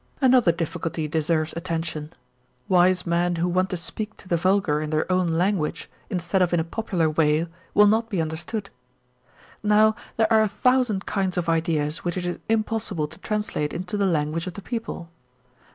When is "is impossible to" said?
12.25-13.19